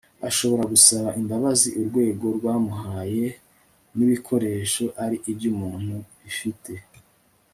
ashobora 0.29 0.63
gusaba 0.73 1.09
imbabazi 1.19 1.67
urwego 1.79 2.25
rwamuhaye 2.37 3.25
n 3.95 3.97
ibikoresho 4.05 4.83
ari 5.03 5.17
iby 5.31 5.43
umuntu 5.53 5.95
bifite 6.23 6.73